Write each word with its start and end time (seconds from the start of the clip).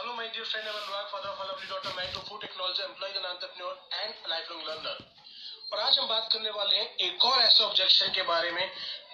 Hello, 0.00 0.16
my 0.16 0.32
dear 0.32 0.48
friend, 0.48 0.64
I'm 0.64 0.72
Anurag, 0.72 1.12
father 1.12 1.28
of 1.28 1.36
a 1.36 1.44
lovely 1.44 1.68
daughter, 1.68 1.92
married 1.92 2.08
to 2.16 2.24
food 2.24 2.40
technology, 2.40 2.80
employed 2.88 3.12
an 3.20 3.26
entrepreneur 3.28 3.76
and 4.00 4.16
lifelong 4.24 4.64
learner. 4.64 4.96
और 5.72 5.80
आज 5.80 5.98
हम 5.98 6.06
बात 6.08 6.28
करने 6.32 6.50
वाले 6.50 6.76
हैं 6.76 6.86
एक 7.06 7.24
और 7.24 7.40
ऐसे 7.40 7.64
ऑब्जेक्शन 7.64 8.12
के 8.16 8.22
बारे 8.30 8.50
में 8.50 8.64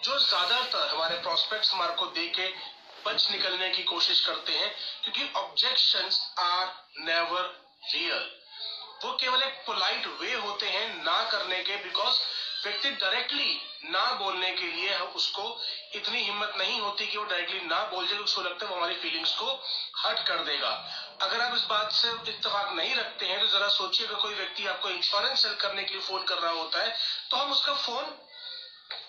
जो 0.04 0.18
ज़्यादातर 0.18 0.86
हमारे 0.88 1.16
प्रोस्पेक्ट्स 1.26 1.72
हमारे 1.74 1.94
को 1.98 2.06
दे 2.18 2.26
के 2.38 2.46
बच 3.02 3.26
निकलने 3.30 3.70
की 3.74 3.82
कोशिश 3.90 4.20
करते 4.26 4.52
हैं 4.58 4.70
क्योंकि 5.02 5.28
ऑब्जेक्शंस 5.42 6.20
आर 6.44 6.70
नेवर 7.10 7.50
रियल 7.94 8.30
वो 9.02 9.12
केवल 9.24 9.42
एक 9.42 9.62
पोलाइट 9.66 10.06
वे 10.22 10.32
होते 10.46 10.68
हैं 10.76 10.86
ना 11.02 11.18
करने 11.34 11.62
के 11.66 11.82
बिकॉज़ 11.82 12.22
व्यक्ति 12.66 12.90
डायरेक्टली 13.00 13.50
ना 13.86 14.04
बोलने 14.20 14.50
के 14.52 14.64
लिए 14.66 14.94
उसको 15.16 15.42
इतनी 15.94 16.22
हिम्मत 16.22 16.54
नहीं 16.58 16.80
होती 16.80 17.06
कि 17.06 17.18
वो 17.18 17.24
डायरेक्टली 17.24 17.60
ना 17.66 17.82
बोल 17.90 18.06
जाए, 18.06 18.18
उसको 18.18 18.42
लगता 18.42 18.66
है 18.66 18.70
वो 18.70 18.76
हमारी 18.76 18.94
फीलिंग्स 19.02 19.34
को 19.34 19.52
हर्ट 19.98 20.26
कर 20.28 20.42
देगा। 20.44 20.70
अगर 21.22 21.40
आप 21.40 21.54
इस 21.54 21.64
बात 21.70 21.92
से 21.92 22.08
इतफाक 22.28 22.72
नहीं 22.72 22.94
रखते 22.94 23.26
हैं 23.26 23.40
तो 23.40 23.46
जरा 23.48 23.68
सोचिए, 23.70 24.06
अगर 24.06 24.16
कोई 24.16 24.34
व्यक्ति 24.34 24.66
आपको 24.66 24.88
इंश्योरेंस 24.90 25.42
सेल 25.42 25.54
करने 25.60 25.84
के 25.84 25.94
लिए 25.94 26.02
फ़ोन 26.02 26.24
कर 26.24 26.38
रहा 26.38 26.52
होता 26.52 26.82
है 26.82 26.94
तो 27.30 27.36
हम 27.36 27.50
उसका 27.50 27.74
फ़ोन 27.74 28.14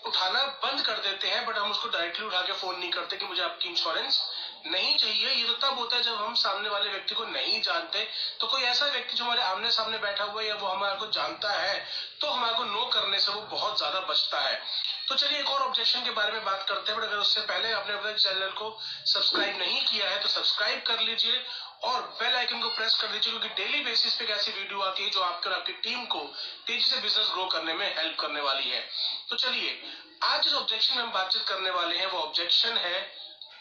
उठाना 0.07 0.43
बंद 0.63 0.81
कर 0.81 0.99
देते 1.01 1.27
हैं 1.27 1.45
बट 1.45 1.57
हम 1.57 1.71
उसको 1.71 1.87
डायरेक्टली 1.89 2.25
उठा 2.25 2.41
के 2.41 2.53
फ़ोन 2.55 2.77
नहीं 2.77 2.89
करते 2.91 3.17
कि 3.17 3.25
मुझे 3.25 3.41
आपकी 3.43 3.69
इंश्योरेंस 3.69 4.19
नहीं 4.67 4.95
चाहिए। 4.97 5.29
ये 5.29 5.43
तो 5.45 5.53
तब 5.57 5.79
होता 5.79 5.95
है 5.95 6.01
जब 6.03 6.15
हम 6.15 6.33
सामने 6.37 6.69
वाले 6.69 6.89
व्यक्ति 6.89 7.15
को 7.15 7.25
नहीं 7.25 7.61
जानते। 7.61 8.07
तो 8.39 8.47
कोई 8.47 8.61
ऐसा 8.63 8.85
व्यक्ति 8.87 9.17
जो 9.17 9.23
हमारे 9.23 9.41
आमने 9.43 9.71
सामने 9.71 9.97
बैठा 9.99 10.23
हुआ 10.23 10.41
है 10.41 10.47
या 10.47 10.55
वो 10.55 10.67
हमारे 10.67 10.95
को 10.97 11.07
जानता 11.11 11.51
है 11.53 11.85
तो 12.21 12.27
हमारे 12.29 12.53
को 12.55 12.63
नो 12.65 12.85
करने 12.93 13.19
से 13.19 13.31
वो 13.31 13.41
बहुत 13.49 13.77
ज़्यादा 13.77 13.99
बचता 14.01 14.39
है। 14.41 14.61
तो 15.07 15.15
चलिए 15.15 15.39
एक 15.39 15.49
और 15.49 15.61
ऑब्जेक्शन 15.61 16.03
के 16.03 16.11
बारे 16.11 16.31
में 16.31 16.45
बात 16.45 16.65
करते 16.69 16.91
हैं, 16.91 16.99
बट 16.99 17.07
अगर 17.07 17.17
उससे 17.17 17.41
पहले 17.43 17.71
आपने 17.73 17.93
अपने 17.93 18.13
चैनल 18.15 18.49
को 18.53 18.77
सब्सक्राइब 19.05 19.57
नहीं 19.57 19.81
किया 19.83 20.09
है 20.09 20.21
तो 20.21 20.27
सब्सक्राइब 20.29 20.81
कर 20.87 20.99
लीजिए 21.01 21.43
और 21.83 22.01
बेल 22.19 22.35
आइकन 22.35 22.61
को 22.61 22.69
प्रेस 22.71 22.97
कर 23.01 23.07
दीजिए, 23.07 23.31
क्योंकि 23.31 23.49
डेली 23.55 23.83
बेसिस 23.83 24.15
पे 24.15 24.25
ऐसी 24.25 24.51
वीडियो 24.51 24.81
आती 24.81 25.03
है 25.03 25.09
जो 25.09 25.21
आपके 25.21 25.49
और 25.49 25.55
आपकी 25.55 25.73
टीम 25.83 26.05
को 26.07 26.19
तेज़ी 26.67 26.85
से 26.85 26.99
बिज़नेस 26.99 27.29
ग्रो 27.33 27.45
करने 27.47 27.73
में 27.73 27.95
हेल्प 27.97 28.19
करने 28.19 28.41
वाली 28.41 28.69
है। 28.69 28.83
तो 29.29 29.35
चलिए, 29.37 29.79
आज 30.23 30.43
जिस 30.43 30.53
ऑब्जेक्शन 30.55 30.95
में 30.95 31.03
हम 31.03 31.11
बातचीत 31.13 31.43
करने 31.47 31.69
वाले 31.71 31.97
हैं, 31.97 32.05
वो 32.07 32.19
ऑब्जेक्शन 32.19 32.77
है 32.79 32.99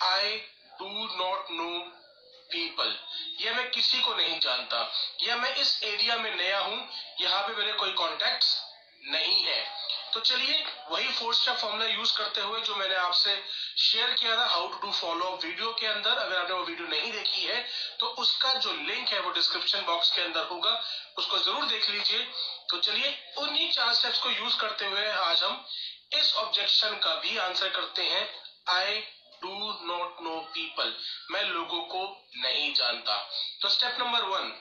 I 0.05 0.37
do 0.81 0.89
not 1.17 1.51
know 1.53 1.71
people 2.51 2.95
यह 3.41 3.57
मैं 3.57 3.71
किसी 3.71 4.01
को 4.01 4.15
नहीं 4.15 4.39
जानता। 4.41 4.81
या 5.23 5.37
मैं 5.37 5.55
इस 5.57 5.81
एरिया 5.85 6.17
में 6.17 6.35
नया 6.37 6.59
हूँ, 6.59 6.89
यहाँ 7.21 7.43
पे 7.43 7.55
मेरे 7.55 7.73
कोई 7.75 7.93
कॉन्टेक्ट 7.95 8.45
नहीं 9.05 9.43
है। 9.43 9.65
तो 10.13 10.21
चलिए, 10.21 10.65
वही 10.91 11.09
फोर्स 11.09 11.41
स्टेप 11.41 11.57
फॉर्मूला 11.57 11.87
यूज़ 11.87 12.17
करते 12.17 12.41
हुए 12.41 12.61
जो 12.61 12.75
मैंने 12.77 12.95
आपसे 12.97 13.35
शेयर 13.79 14.13
किया 14.13 14.37
था 14.37 14.47
how 14.47 14.69
to 14.69 14.79
do 14.79 14.93
follow 14.93 15.31
video 15.43 15.73
के 15.73 15.87
अंदर, 15.87 16.11
अगर 16.11 16.37
आपने 16.37 16.55
वो 16.55 16.65
वीडियो 16.65 16.89
नहीं 16.89 17.11
देखी 17.13 17.43
है 17.43 17.65
तो 18.01 18.07
उसका 18.23 18.53
जो 18.55 18.73
लिंक 18.73 19.09
है 19.09 19.21
वो 19.21 19.31
डिस्क्रिप्शन 19.33 19.85
बॉक्स 19.87 20.11
के 20.11 20.23
अंदर 20.23 20.47
होगा। 20.47 20.81
उसको 21.19 21.39
ज़रूर 21.39 21.67
देख 21.67 21.91
लीजिए। 21.91 22.27
तो 22.71 22.79
चलिए, 22.79 23.15
उन्हीं 23.39 23.71
चार 23.73 23.93
स्टेप्स 23.95 24.19
को 24.19 24.31
यूज़ 24.31 24.57
करते 24.59 24.87
हुए 24.87 25.07
आज 25.09 25.43
हम 25.43 25.65
इस 26.15 26.35
ऑब्जेक्शन 26.37 26.99
का 26.99 27.15
भी 27.17 27.37
आंसर 27.39 27.69
करते 27.71 28.03
हैं। 28.05 28.29
I 28.71 29.03
do 29.43 29.55
not 29.87 30.21
know 30.23 30.39
people 30.55 30.95
मैं 31.31 31.43
लोगों 31.45 31.81
को 31.85 32.05
नहीं 32.37 32.73
जानता। 32.75 33.17
तो 33.63 33.69
step 33.69 33.97
number 34.01 34.25
one 34.27 34.53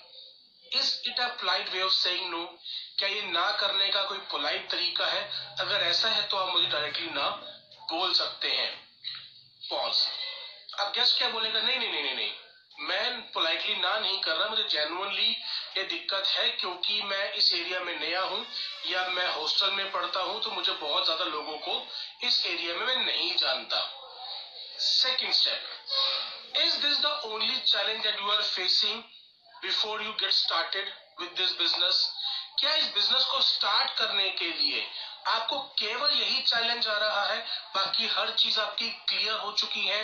is 0.71 0.93
it 1.07 1.19
a 1.19 1.27
polite 1.33 1.69
way 1.69 1.81
of 1.81 1.91
saying 1.93 2.29
no 2.31 2.45
क्या 2.99 3.09
ये 3.09 3.21
ना 3.23 3.49
करने 3.59 3.89
का 3.89 4.03
कोई 4.03 4.17
पोलाइट 4.31 4.69
तरीका 4.71 5.05
है? 5.07 5.29
अगर 5.59 5.81
ऐसा 5.83 6.09
है 6.09 6.27
तो 6.27 6.37
आप 6.37 6.53
मुझे 6.53 6.67
डायरेक्टली 6.67 7.09
ना 7.11 7.27
बोल 7.91 8.13
सकते 8.13 8.51
हैं। 8.51 8.71
पॉज 9.61 10.05
अब 10.79 10.91
गेस्ट 10.95 11.17
क्या 11.17 11.27
बोलेगा? 11.29 11.59
नहीं 11.59 11.77
नहीं 11.79 11.91
नहीं 11.91 12.15
नहीं 12.15 12.31
मैं 12.79 13.21
पोलाइटली 13.31 13.75
ना 13.75 13.97
नहीं 13.97 14.17
कर 14.21 14.35
रहा, 14.35 14.47
मुझे 14.47 14.63
जेनुअनली 14.63 15.29
ये 15.77 15.83
दिक्कत 15.83 16.27
है 16.27 16.49
क्योंकि 16.51 17.01
मैं 17.03 17.31
इस 17.33 17.51
एरिया 17.53 17.79
में 17.79 17.99
नया 17.99 18.21
हूँ 18.21 18.45
या 18.85 19.03
मैं 19.09 19.27
हॉस्टल 19.35 19.71
में 19.71 19.91
पढ़ता 19.91 20.21
हूँ 20.21 20.41
तो 20.44 20.51
मुझे 20.51 20.71
बहुत 20.71 21.05
ज़्यादा 21.05 21.25
लोगों 21.25 21.57
को 21.59 21.75
इस 22.23 22.45
एरिया 22.45 22.75
में 22.75 22.85
मैं 22.85 23.05
नहीं 23.05 23.35
जानता। 23.35 23.79
Second 24.78 25.34
step. 25.34 25.62
Is 26.66 26.75
this 26.81 26.97
the 27.00 27.31
only 27.31 27.56
challenge 27.66 28.03
that 28.03 28.19
you 28.19 28.28
are 28.28 28.44
facing 28.44 29.03
before 29.63 30.02
you 30.02 30.12
get 30.19 30.34
started 30.34 30.84
with 31.19 31.31
this 31.38 31.53
business? 31.53 31.96
क्या 32.59 32.74
इस 32.75 32.86
बिज़नेस 32.96 33.24
को 33.31 33.41
स्टार्ट 33.41 33.97
करने 33.97 34.30
के 34.40 34.52
लिए 34.52 34.84
आपको 35.28 35.59
केवल 35.80 36.12
यही 36.13 36.41
चैलेंज 36.41 36.88
आ 36.88 36.97
रहा 36.97 37.24
है? 37.31 37.40
बाकी 37.75 38.08
हर 38.08 38.30
चीज़ 38.40 38.59
आपकी 38.59 38.90
क्लियर 39.09 39.40
हो 39.40 39.52
चुकी 39.52 39.88
है? 39.88 40.03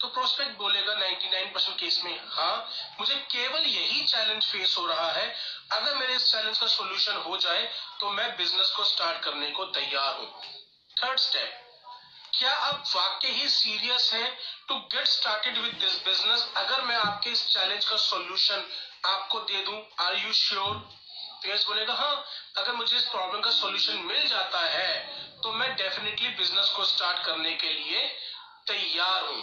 तो 0.00 0.08
प्रोस्पेक्ट 0.08 0.56
बोलेगा 0.58 0.94
99 1.00 1.52
परसेंट 1.54 1.78
केस 1.80 2.00
में 2.04 2.20
हाँ 2.36 2.56
मुझे 3.00 3.14
केवल 3.14 3.66
यही 3.66 4.04
चैलेंज 4.04 4.44
फेस 4.44 4.74
हो 4.78 4.86
रहा 4.86 5.10
है। 5.12 5.34
अगर 5.72 5.94
मेरे 5.96 6.14
इस 6.14 6.30
चैलेंज 6.32 6.58
का 6.58 6.66
सोल्यूशन 6.66 7.22
हो 7.26 7.36
जाए 7.46 7.62
तो 8.00 8.10
मैं 8.10 8.36
बिज़नेस 8.36 8.70
को 8.76 8.84
स्टार्ट 8.84 9.22
करने 9.24 9.50
को 9.50 9.64
तैयार 9.78 10.16
हूँ। 10.18 10.32
थर्ड 11.02 11.18
स्टेप 11.18 11.60
क्या 12.38 12.52
आप 12.52 12.84
वाकई 12.96 13.28
ही 13.28 13.48
सीरियस 13.48 14.12
हैं 14.12 14.36
to 14.68 14.74
get 14.94 15.06
started 15.06 15.58
with 15.58 15.74
this 15.74 15.94
business 16.04 16.46
अगर 16.56 16.80
मैं 16.82 16.96
आपके 16.96 17.30
इस 17.30 17.46
चैलेंज 17.48 17.84
का 17.84 17.96
सॉल्यूशन 17.96 18.64
आपको 19.04 19.40
दे 19.40 19.62
दूँ 19.64 19.80
आर 20.00 20.16
यू 20.16 20.32
श्योर 20.32 20.74
तो 21.44 21.56
बोलेगा 21.68 21.94
हाँ 21.94 22.14
अगर 22.56 22.72
मुझे 22.72 22.96
इस 22.96 23.04
प्रॉब्लम 23.04 23.40
का 23.40 23.50
सॉल्यूशन 23.50 23.98
मिल 24.06 24.26
जाता 24.28 24.60
है 24.68 24.92
तो 25.42 25.52
मैं 25.52 25.74
डेफिनेटली 25.76 26.28
बिज़नेस 26.28 26.68
को 26.76 26.84
स्टार्ट 26.84 27.24
करने 27.26 27.52
के 27.54 27.72
लिए 27.72 28.06
तैयार 28.66 29.24
हूँ। 29.24 29.42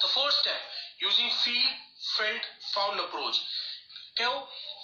तो 0.00 0.08
fourth 0.08 0.34
step 0.34 1.02
using 1.02 1.30
feel 1.30 1.68
felt 2.08 2.46
found 2.74 3.00
approach 3.00 3.40
क्यों 4.16 4.34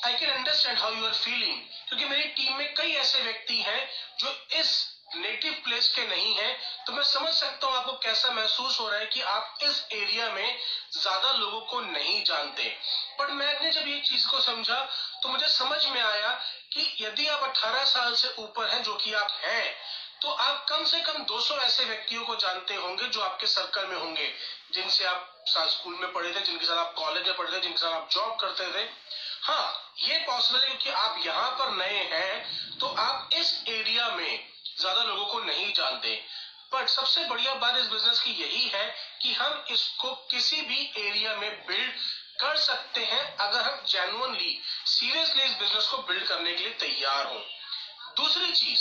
I 0.06 0.14
can 0.14 0.30
understand 0.30 0.78
how 0.78 0.94
you 0.94 1.06
are 1.06 1.12
feeling 1.14 1.60
क्योंकि 1.88 2.04
मेरी 2.04 2.28
टीम 2.38 2.56
में 2.56 2.74
कई 2.74 2.92
ऐसे 3.04 3.22
व्यक्ति 3.22 3.60
हैं 3.62 3.88
जो 4.20 4.32
इस 4.60 4.72
नेटिव 5.14 5.52
प्लेस 5.64 5.88
के 5.88 6.06
नहीं 6.08 6.34
है 6.34 6.52
तो 6.86 6.92
मैं 6.92 7.02
समझ 7.04 7.32
सकता 7.34 7.66
हूँ 7.66 7.76
आपको 7.76 7.92
कैसा 8.02 8.30
महसूस 8.32 8.78
हो 8.80 8.88
रहा 8.88 8.98
है 8.98 9.06
कि 9.06 9.20
आप 9.22 9.58
इस 9.62 9.84
एरिया 9.92 10.28
में 10.30 10.58
ज़्यादा 10.92 11.32
लोगों 11.32 11.60
को 11.62 11.80
नहीं 11.82 12.22
जानते। 12.24 12.68
बट 13.20 13.30
मैंने 13.32 13.70
जब 13.72 13.88
ये 13.88 13.98
चीज़ 14.00 14.26
को 14.28 14.40
समझा 14.42 14.80
तो 15.22 15.28
मुझे 15.28 15.48
समझ 15.48 15.84
में 15.86 16.00
आया 16.02 16.30
कि 16.72 16.96
यदि 17.00 17.26
आप 17.28 17.42
18 17.44 17.84
साल 17.86 18.14
से 18.14 18.34
ऊपर 18.38 18.68
हैं, 18.68 18.82
जो 18.82 18.94
कि 18.94 19.12
आप 19.14 19.38
हैं 19.44 19.74
तो 20.22 20.28
आप 20.30 20.66
कम 20.68 20.84
से 20.84 21.00
कम 21.02 21.24
200 21.26 21.54
ऐसे 21.58 21.84
व्यक्तियों 21.84 22.24
को 22.24 22.34
जानते 22.36 22.74
होंगे 22.76 23.06
जो 23.06 23.20
आपके 23.20 23.46
सर्कल 23.48 23.86
में 23.86 23.96
होंगे, 23.96 24.28
जिनसे 24.72 25.04
आप 25.04 25.28
स्कूल 25.48 25.94
में 25.94 26.12
पढ़े 26.12 26.30
थे, 26.30 26.40
जिनके 26.40 26.64
साथ 26.64 26.76
आप 26.76 26.94
कॉलेज 26.96 27.26
में 27.26 27.36
पढ़े 27.36 27.52
थे, 27.52 27.60
जिनके 27.60 27.78
साथ 27.78 27.92
आप 27.92 28.08
जॉब 28.12 28.36
करते 28.40 28.66
थे। 28.74 28.86
हाँ 29.42 29.94
ये 30.00 30.18
पॉसिबल 30.26 30.60
है 30.60 30.66
क्योंकि 30.66 30.90
आप 30.90 31.20
यहाँ 31.26 31.50
पर 31.52 31.70
नए 31.76 32.02
हैं 32.12 32.78
तो 32.78 32.86
आप 32.86 33.30
इस 33.34 33.52
एरिया 33.68 34.08
में 34.10 34.52
ज़्यादा 34.82 35.02
लोगों 35.02 35.26
को 35.26 35.40
नहीं 35.40 35.72
जानते। 35.72 36.14
बट 36.74 36.88
सबसे 36.88 37.24
बढ़िया 37.24 37.54
बात 37.54 37.76
इस 37.76 37.86
बिज़नेस 37.86 38.20
की 38.20 38.30
यही 38.32 38.68
है 38.68 38.84
कि 39.22 39.32
हम 39.32 39.64
इसको 39.70 40.12
किसी 40.30 40.60
भी 40.62 40.80
एरिया 40.98 41.34
में 41.36 41.66
बिल्ड 41.66 41.92
कर 42.40 42.56
सकते 42.58 43.04
हैं 43.04 43.24
अगर 43.36 43.60
हम 43.60 43.84
जेनुअनली 43.88 44.58
सीरियसली 44.86 45.42
इस 45.42 45.58
बिज़नेस 45.58 45.86
को 45.86 45.98
बिल्ड 46.02 46.26
करने 46.28 46.52
के 46.52 46.64
लिए 46.64 46.72
तैयार 46.80 47.26
हो। 47.26 47.38
दूसरी 48.16 48.52
चीज़ 48.52 48.80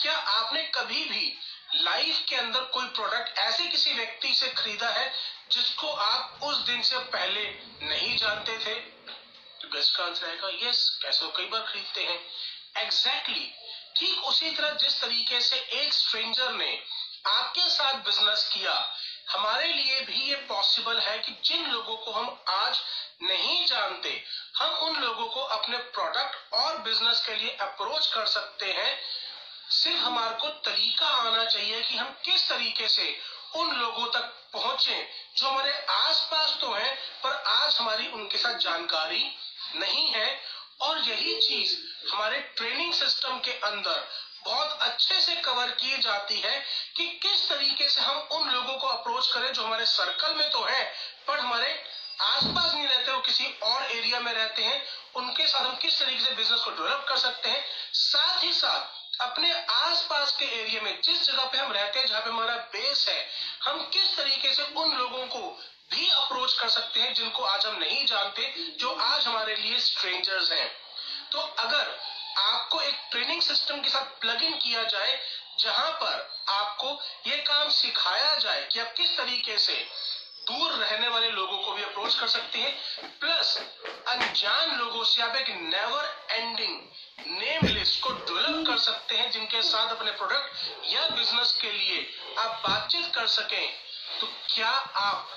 क्या 0.00 0.16
आपने 0.16 0.62
कभी 0.74 1.04
भी 1.04 1.36
लाइफ 1.74 2.24
के 2.28 2.36
अंदर 2.36 2.60
कोई 2.74 2.86
प्रोडक्ट 2.96 3.38
ऐसे 3.38 3.66
किसी 3.66 3.92
व्यक्ति 3.92 4.34
से 4.34 4.48
खरीदा 4.52 4.88
है 4.88 5.12
जिसको 5.50 5.88
आप 5.88 6.40
उस 6.44 6.56
दिन 6.66 6.82
से 6.82 6.98
पहले 7.14 7.42
नहीं 7.82 8.16
जानते 8.16 8.58
थे? 8.58 8.74
तो 9.60 9.68
गेस्ट 9.68 9.96
का 9.96 10.04
आंसर 10.04 10.28
आएगा 10.28 10.48
यस 10.62 10.88
कैसे 11.02 11.26
कई 11.36 11.46
बार 11.46 11.60
खरीदते 11.62 12.04
हैं। 12.04 12.18
एग्जैक्टली 12.76 13.34
exactly, 13.34 13.87
ठीक 13.98 14.24
उसी 14.24 14.50
तरह 14.50 14.70
जिस 14.72 15.00
तरीके 15.00 15.40
से 15.40 15.56
एक 15.56 15.92
स्ट्रेंजर 15.92 16.52
ने 16.52 16.78
आपके 17.26 17.68
साथ 17.70 17.94
बिज़नेस 18.04 18.48
किया, 18.52 18.74
हमारे 19.30 19.72
लिए 19.72 20.00
भी 20.00 20.22
ये 20.22 20.34
पॉसिबल 20.48 20.98
है 20.98 21.18
कि 21.18 21.32
जिन 21.44 21.66
लोगों 21.66 21.96
को 21.96 22.12
हम 22.12 22.38
आज 22.48 22.80
नहीं 23.22 23.66
जानते, 23.66 24.22
हम 24.56 24.70
उन 24.78 25.00
लोगों 25.00 25.26
को 25.26 25.40
अपने 25.40 25.76
प्रोडक्ट 25.76 26.54
और 26.54 26.78
बिज़नेस 26.78 27.24
के 27.26 27.34
लिए 27.34 27.56
अप्रोच 27.60 28.06
कर 28.06 28.26
सकते 28.26 28.72
हैं। 28.72 28.98
सिर्फ़ 29.70 29.98
हमारे 29.98 30.36
को 30.36 30.48
तरीका 30.48 31.06
आना 31.06 31.44
चाहिए 31.44 31.82
कि 31.82 31.96
हम 31.96 32.14
किस 32.24 32.48
तरीके 32.48 32.88
से 32.88 33.16
उन 33.56 33.76
लोगों 33.76 34.06
तक 34.06 34.32
पहुँचे, 34.52 35.08
जो 35.36 35.48
हमारे 35.48 35.72
आसपास 35.90 36.56
तो 36.60 36.72
हैं, 36.72 36.94
पर 37.22 37.32
आज 37.46 37.76
हमारी 37.80 38.06
उनके 38.06 38.38
साथ 38.38 38.58
जानकारी 38.58 39.24
नहीं 39.76 40.08
है। 40.08 40.40
और 40.80 40.98
यही 40.98 41.34
चीज़ 41.40 41.76
हमारे 42.12 42.40
ट्रेनिंग 42.56 42.92
सिस्टम 42.94 43.38
के 43.38 43.52
अंदर 43.52 44.08
बहुत 44.44 44.78
अच्छे 44.82 45.20
से 45.20 45.34
कवर 45.34 45.70
की 45.70 45.98
जाती 45.98 46.40
है 46.40 46.60
कि 46.96 47.06
किस 47.22 47.48
तरीके 47.48 47.88
से 47.88 48.00
हम 48.00 48.28
उन 48.32 48.50
लोगों 48.50 48.76
को 48.76 48.86
अप्रोच 48.86 49.26
करें 49.26 49.52
जो 49.52 49.62
हमारे 49.62 49.86
सर्कल 49.86 50.34
में 50.34 50.50
तो 50.50 50.64
है, 50.64 50.84
पर 51.26 51.38
हमारे 51.38 51.84
आसपास 52.20 52.74
नहीं 52.74 52.86
रहते 52.88 53.12
वो 53.12 53.20
किसी 53.20 53.44
और 53.62 53.82
एरिया 53.82 54.20
में 54.20 54.32
रहते 54.32 54.62
हैं, 54.62 54.82
उनके 55.16 55.46
साथ 55.46 55.60
हम 55.60 55.76
किस 55.76 55.98
तरीके 55.98 56.24
से 56.24 56.34
बिज़नेस 56.34 56.60
को 56.60 56.70
डेवलप 56.70 57.04
कर 57.08 57.16
सकते 57.16 57.48
हैं। 57.48 57.64
साथ 57.92 58.44
ही 58.44 58.52
साथ 58.52 59.20
अपने 59.20 59.52
आसपास 59.62 60.36
के 60.38 60.44
एरिया 60.44 60.82
में 60.82 61.00
जिस 61.02 61.22
जगह 61.22 61.44
पे 61.44 61.58
हम 61.58 61.72
रहते 61.72 61.98
हैं, 61.98 62.06
जहाँ 62.06 62.20
पे 62.20 62.30
हमारा 62.30 62.56
बेस 62.56 63.08
है, 63.08 63.28
हम 63.62 63.90
किस 63.92 64.16
तरीके 64.16 64.52
से 64.52 64.62
उन 64.62 64.96
लोगों 64.96 65.26
को 65.26 65.58
भी 65.90 66.08
अप्रोच 66.10 66.52
कर 66.52 66.68
सकते 66.68 67.00
हैं, 67.00 67.14
जिनको 67.14 67.42
आज 67.44 67.66
हम 67.66 67.78
नहीं 67.78 68.04
जानते, 68.06 68.52
जो 68.80 68.92
आज 68.92 69.26
हमारे 69.26 69.56
लिए 69.56 69.78
स्ट्रेंजर्स 69.80 70.50
हैं। 70.52 70.70
तो 71.32 71.38
अगर 71.38 71.98
आपको 72.38 72.80
एक 72.80 72.94
ट्रेनिंग 73.10 73.42
सिस्टम 73.42 73.80
के 73.80 73.88
साथ 73.90 74.20
प्लग 74.20 74.42
इन 74.42 74.54
किया 74.56 74.82
जाए, 74.84 75.18
जहाँ 75.60 75.90
पर 75.92 76.28
आपको 76.50 76.90
ये 77.26 77.36
काम 77.38 77.68
सिखाया 77.70 78.34
जाए 78.36 78.68
कि 78.72 78.78
आप 78.80 78.92
किस 78.96 79.16
तरीके 79.16 79.56
से 79.58 79.74
दूर 80.46 80.72
रहने 80.72 81.08
वाले 81.08 81.30
लोगों 81.30 81.58
को 81.58 81.72
भी 81.72 81.82
अप्रोच 81.82 82.14
कर 82.14 82.28
सकते 82.28 82.58
हैं 82.58 83.08
प्लस 83.20 83.56
अनजान 84.08 84.76
लोगों 84.78 85.02
से 85.04 85.22
आप 85.22 85.36
एक 85.36 85.48
नेवर 85.48 86.04
एंडिंग 86.30 86.78
नेम 87.30 87.66
लिस्ट 87.68 88.00
को 88.02 88.10
डेवलप 88.10 88.66
कर 88.66 88.78
सकते 88.78 89.16
हैं, 89.16 89.30
जिनके 89.30 89.62
साथ 89.62 89.90
अपने 89.90 90.10
प्रोडक्ट 90.12 90.92
या 90.92 91.08
बिज़नेस 91.08 91.52
के 91.60 91.72
लिए 91.72 92.06
आप 92.38 92.62
बातचीत 92.64 93.14
कर 93.14 93.26
सकें 93.28 93.68
तो 94.20 94.26
क्या 94.54 94.70
आप 95.00 95.28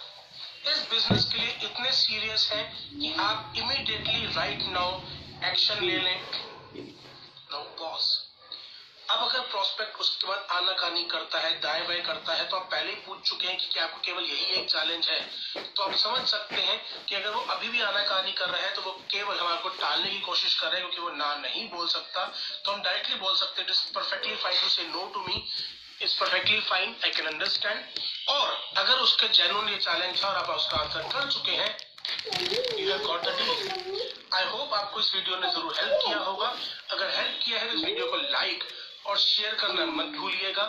इस 0.67 0.79
बिज़नेस 0.89 1.23
के 1.25 1.37
लिए 1.37 1.53
इतने 1.63 1.91
सीरियस 1.91 2.49
हैं 2.53 2.65
कि 2.91 3.13
आप 3.19 3.53
इमीडिएटली 3.57 4.25
राइट 4.35 4.63
नाउ 4.73 4.99
एक्शन 5.43 5.83
ले 5.83 5.97
लें। 5.97 6.19
नाउ 7.51 7.63
पॉज 7.79 8.09
अब 9.09 9.19
अगर 9.19 9.39
प्रोस्पेक्ट 9.41 9.99
उसके 9.99 10.27
बाद 10.27 10.45
आनाकानी 10.51 11.03
करता 11.03 11.39
है 11.39 11.51
दाएँ 11.61 11.87
बाएँ 11.87 12.01
करता 12.01 12.33
है 12.33 12.47
तो 12.49 12.57
आप 12.57 12.69
पहले 12.71 12.89
ही 12.89 12.95
पूछ 13.05 13.21
चुके 13.29 13.47
हैं 13.47 13.57
कि 13.57 13.67
क्या 13.73 13.83
आपको 13.83 13.99
केवल 14.01 14.23
यही 14.23 14.45
एक 14.59 14.69
चैलेंज 14.69 15.07
है? 15.07 15.19
तो 15.55 15.83
आप 15.83 15.95
समझ 15.95 16.21
सकते 16.27 16.61
हैं 16.61 16.79
कि 17.05 17.15
अगर 17.15 17.29
वो 17.29 17.41
अभी 17.55 17.69
भी 17.69 17.81
आनाकानी 17.81 18.31
कर 18.31 18.49
रहा 18.49 18.61
है 18.61 18.73
तो 18.75 18.81
वो 18.81 18.91
केवल 19.11 19.39
हमारे 19.39 19.61
को 19.61 19.69
टालने 19.81 20.09
की 20.09 20.19
कोशिश 20.21 20.59
कर 20.59 20.67
रहे 20.67 20.81
हैं, 20.81 20.89
क्योंकि 20.89 21.09
वो 21.09 21.17
ना 21.17 21.35
नहीं 21.37 21.67
बोल 21.69 21.87
सकता। 21.87 22.25
तो 22.65 22.71
हम 22.71 22.81
डायरेक्टली 22.81 23.15
बोल 23.15 23.35
सकते 23.35 23.61
हैं 23.61 23.67
it 23.67 23.75
is 23.75 23.93
perfectly 23.95 24.35
fine 24.35 24.61
to 24.61 24.69
say 24.69 24.83
no 24.83 25.05
to 25.13 25.19
me 25.19 25.43
it's 26.03 26.13
perfectly 26.15 26.59
fine 26.69 26.95
I 27.06 27.12
can 27.12 27.27
understand 27.27 27.80
और 28.30 28.57
अगर 28.77 29.00
उसके 29.00 29.27
जेनुअन 29.39 29.69
ये 29.69 29.77
चैलेंज 29.77 30.24
है 30.24 30.30
और 30.30 30.36
आप 30.36 30.50
उसका 30.56 30.77
आंसर 30.77 31.07
कर 31.13 31.31
चुके 31.31 31.51
हैं 31.51 31.71
you 32.80 32.89
have 32.89 33.06
got 33.06 33.25
the 33.25 33.36
deal 33.39 34.01
I 34.33 34.45
hope 34.50 34.74
आपको 34.74 35.00
इस 35.00 35.13
वीडियो 35.15 35.38
ने 35.38 35.51
ज़रूर 35.51 35.74
हेल्प 35.75 36.00
किया 36.06 36.18
होगा। 36.19 36.53
अगर 36.92 37.09
हेल्प 37.15 37.39
किया 37.44 37.59
है 37.59 37.68
तो 37.68 37.77
इस 37.77 37.83
वीडियो 37.86 38.06
को 38.12 38.18
लाइक 38.31 38.63
और 39.06 39.18
शेयर 39.19 39.56
करना 39.62 39.86
मत 39.94 40.18
भूलिएगा। 40.18 40.63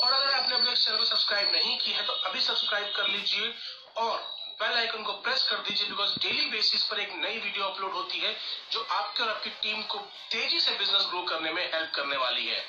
और 0.00 0.12
अगर 0.12 0.30
आपने 0.32 0.54
अपने 0.56 0.74
चैनल 0.74 0.98
को 0.98 1.04
सब्सक्राइब 1.04 1.52
नहीं 1.52 1.78
किया 1.78 1.96
है 1.96 2.04
तो 2.06 2.12
अभी 2.12 2.40
सब्सक्राइब 2.40 2.92
कर 2.96 3.08
लीजिए। 3.08 3.52
और 3.98 4.18
बेल 4.60 4.76
आइकन 4.78 5.02
को 5.02 5.12
प्रेस 5.24 5.42
कर 5.50 5.56
दीजिए 5.66 5.88
बिकॉज़ 5.88 6.10
डेली 6.22 6.50
बेसिस 6.50 6.82
पर 6.84 6.98
एक 7.00 7.12
नई 7.16 7.38
वीडियो 7.38 7.64
अपलोड 7.64 7.92
होती 7.92 8.18
है, 8.18 8.34
जो 8.72 8.80
आपके 8.92 9.22
और 9.22 9.28
आपकी 9.30 9.50
टीम 9.62 9.82
को 9.84 9.98
तेज़ी 10.30 10.60
से 10.60 10.76
बिज़नेस 10.78 11.06
ग्रो 11.10 11.22
करने 11.30 11.52
में 11.52 11.62
हेल्प 11.64 11.90
करने 11.94 12.16
वाली 12.16 12.46
है। 12.46 12.64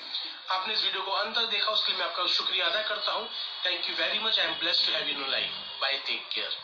आपने 0.51 0.73
इस 0.73 0.83
वीडियो 0.83 1.03
को 1.03 1.11
अंत 1.13 1.35
तक 1.35 1.49
देखा, 1.51 1.71
उसके 1.71 1.91
लिए 1.91 1.99
मैं 1.99 2.07
आपका 2.07 2.25
शुक्रिया 2.35 2.67
अदा 2.67 2.81
करता 2.87 3.11
हूँ। 3.11 3.27
Thank 3.65 3.89
you 3.89 3.95
very 3.95 4.19
much 4.19 4.39
I 4.39 4.45
am 4.45 4.53
blessed 4.59 4.85
to 4.85 4.93
have 4.93 5.09
you 5.09 5.17
no 5.19 5.31
life 5.31 5.79
bye 5.81 5.97
take 6.07 6.27
care 6.33 6.57